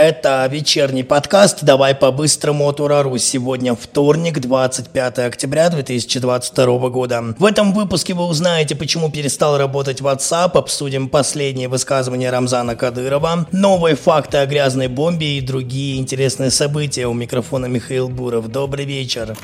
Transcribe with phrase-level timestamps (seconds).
[0.00, 3.18] Это вечерний подкаст «Давай по-быстрому от Урару».
[3.18, 7.34] Сегодня вторник, 25 октября 2022 года.
[7.36, 13.96] В этом выпуске вы узнаете, почему перестал работать WhatsApp, обсудим последние высказывания Рамзана Кадырова, новые
[13.96, 17.08] факты о грязной бомбе и другие интересные события.
[17.08, 18.46] У микрофона Михаил Буров.
[18.52, 19.36] Добрый вечер.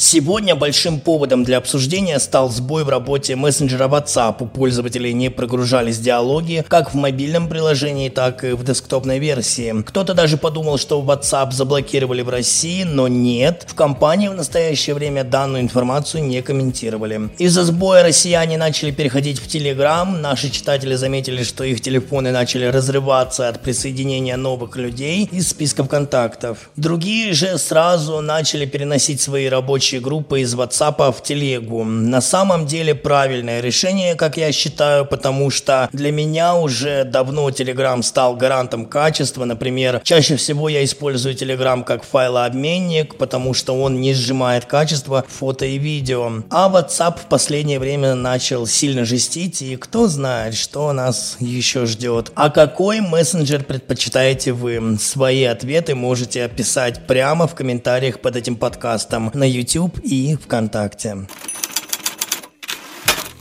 [0.00, 4.36] Сегодня большим поводом для обсуждения стал сбой в работе мессенджера WhatsApp.
[4.38, 9.82] У пользователей не прогружались диалоги как в мобильном приложении, так и в десктопной версии.
[9.82, 13.64] Кто-то даже подумал, что WhatsApp заблокировали в России, но нет.
[13.66, 17.30] В компании в настоящее время данную информацию не комментировали.
[17.38, 20.04] Из-за сбоя россияне начали переходить в Telegram.
[20.04, 26.70] Наши читатели заметили, что их телефоны начали разрываться от присоединения новых людей из списков контактов.
[26.76, 31.84] Другие же сразу начали переносить свои рабочие рабочей группы из WhatsApp в телегу.
[31.84, 38.02] На самом деле правильное решение, как я считаю, потому что для меня уже давно Telegram
[38.02, 39.44] стал гарантом качества.
[39.46, 45.64] Например, чаще всего я использую Telegram как файлообменник, потому что он не сжимает качество фото
[45.64, 46.30] и видео.
[46.50, 52.32] А WhatsApp в последнее время начал сильно жестить, и кто знает, что нас еще ждет.
[52.34, 54.98] А какой мессенджер предпочитаете вы?
[54.98, 61.16] Свои ответы можете описать прямо в комментариях под этим подкастом на YouTube YouTube и ВКонтакте.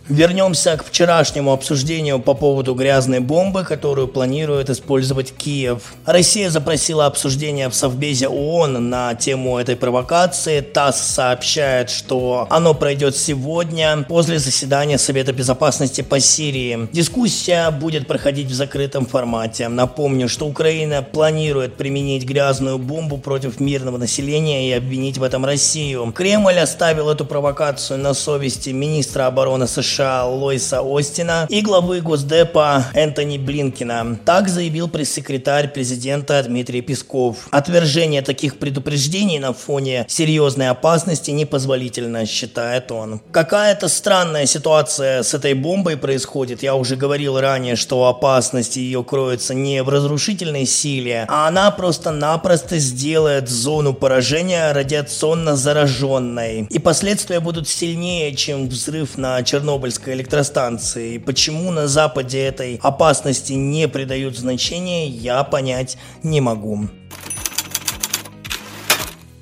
[0.09, 5.95] Вернемся к вчерашнему обсуждению по поводу грязной бомбы, которую планирует использовать Киев.
[6.05, 10.61] Россия запросила обсуждение в Совбезе ООН на тему этой провокации.
[10.61, 16.87] ТАСС сообщает, что оно пройдет сегодня после заседания Совета Безопасности по Сирии.
[16.93, 19.67] Дискуссия будет проходить в закрытом формате.
[19.67, 26.13] Напомню, что Украина планирует применить грязную бомбу против мирного населения и обвинить в этом Россию.
[26.15, 32.85] Кремль оставил эту провокацию на совести министра обороны США США Лойса Остина и главы Госдепа
[32.93, 34.19] Энтони Блинкина.
[34.25, 37.47] Так заявил пресс-секретарь президента Дмитрий Песков.
[37.49, 43.21] Отвержение таких предупреждений на фоне серьезной опасности непозволительно, считает он.
[43.31, 46.61] Какая-то странная ситуация с этой бомбой происходит.
[46.61, 52.77] Я уже говорил ранее, что опасность ее кроется не в разрушительной силе, а она просто-напросто
[52.77, 56.67] сделает зону поражения радиационно зараженной.
[56.69, 61.17] И последствия будут сильнее, чем взрыв на Чернобыль Чернобыльской электростанции.
[61.17, 66.89] Почему на Западе этой опасности не придают значения, я понять не могу.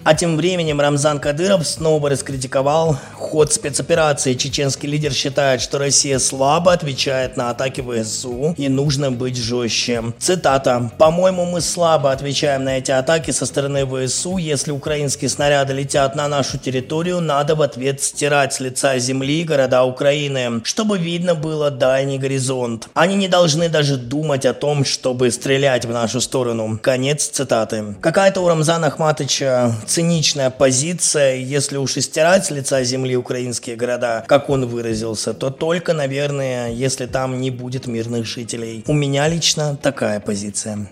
[0.06, 4.36] А тем временем Рамзан Кадыров снова раскритиковал ход спецоперации.
[4.36, 10.04] Чеченский лидер считает, что Россия слабо отвечает на атаки ВСУ и нужно быть жестче.
[10.20, 10.92] Цитата.
[11.00, 14.38] «По-моему, мы слабо отвечаем на эти атаки со стороны ВСУ.
[14.38, 19.86] Если украинские снаряды летят на нашу территорию, надо в ответ стирать с лица земли города
[19.86, 22.90] Украины, чтобы видно было дальний горизонт.
[22.94, 26.78] Они не должны даже думать о том, чтобы стрелять в нашу сторону».
[26.80, 27.96] Конец цитаты.
[28.02, 34.26] Какая-то у Рамзана Ахматовича циничная позиция, если уж и стирать с лица земли украинские города,
[34.28, 38.84] как он выразился, то только, наверное, если там не будет мирных жителей.
[38.88, 40.90] У меня лично такая позиция.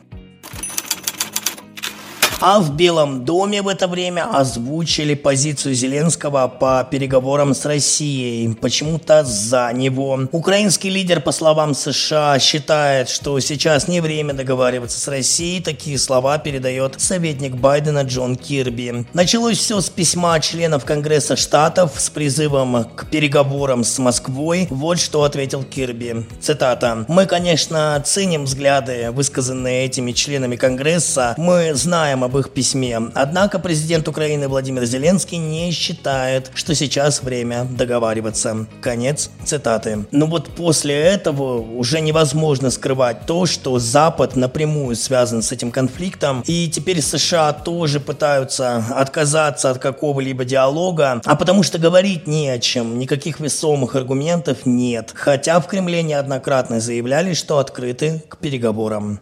[2.39, 8.53] А в Белом доме в это время озвучили позицию Зеленского по переговорам с Россией.
[8.55, 10.27] Почему-то за него.
[10.31, 15.61] Украинский лидер, по словам США, считает, что сейчас не время договариваться с Россией.
[15.61, 19.05] Такие слова передает советник Байдена Джон Кирби.
[19.13, 24.67] Началось все с письма членов Конгресса Штатов с призывом к переговорам с Москвой.
[24.69, 26.25] Вот что ответил Кирби.
[26.41, 27.05] Цитата.
[27.07, 31.35] «Мы, конечно, ценим взгляды, высказанные этими членами Конгресса.
[31.37, 32.99] Мы знаем об их письме.
[33.13, 38.65] Однако президент Украины Владимир Зеленский не считает, что сейчас время договариваться.
[38.81, 40.05] Конец цитаты.
[40.11, 46.43] Но вот после этого уже невозможно скрывать то, что Запад напрямую связан с этим конфликтом.
[46.47, 52.59] И теперь США тоже пытаются отказаться от какого-либо диалога, а потому что говорить не о
[52.59, 55.11] чем, никаких весомых аргументов нет.
[55.13, 59.19] Хотя в Кремле неоднократно заявляли, что открыты к переговорам.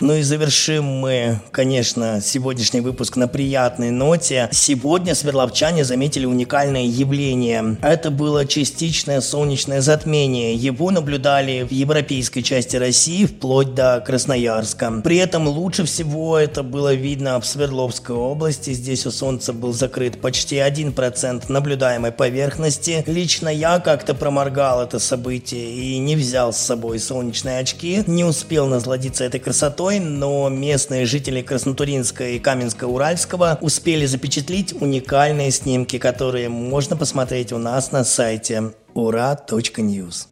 [0.00, 4.48] Ну и завершим мы, конечно, сегодняшний выпуск на приятной ноте.
[4.52, 7.76] Сегодня свердловчане заметили уникальное явление.
[7.82, 10.54] Это было частичное солнечное затмение.
[10.54, 15.00] Его наблюдали в европейской части России вплоть до Красноярска.
[15.02, 18.72] При этом лучше всего это было видно в Свердловской области.
[18.74, 23.02] Здесь у Солнца был закрыт почти 1% наблюдаемой поверхности.
[23.08, 28.04] Лично я как-то проморгал это событие и не взял с собой солнечные очки.
[28.06, 35.50] Не успел насладиться этой красотой страной, но местные жители Краснотуринска и Каменска-Уральского успели запечатлить уникальные
[35.50, 40.28] снимки, которые можно посмотреть у нас на сайте ура.ньюс.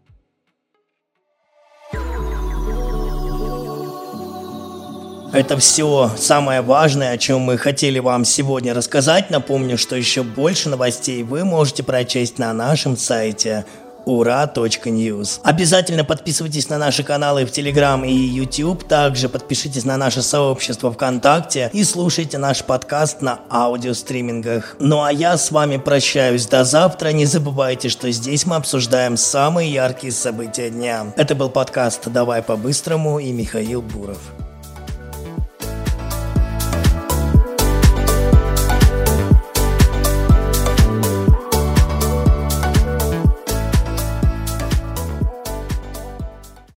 [5.33, 9.29] Это все самое важное, о чем мы хотели вам сегодня рассказать.
[9.29, 13.67] Напомню, что еще больше новостей вы можете прочесть на нашем сайте
[14.07, 15.41] ура.ньюз.
[15.43, 21.69] Обязательно подписывайтесь на наши каналы в Телеграм и YouTube, также подпишитесь на наше сообщество ВКонтакте
[21.73, 24.77] и слушайте наш подкаст на аудиостримингах.
[24.79, 27.09] Ну а я с вами прощаюсь до завтра.
[27.09, 31.13] Не забывайте, что здесь мы обсуждаем самые яркие события дня.
[31.17, 34.19] Это был подкаст «Давай по-быстрому» и Михаил Буров.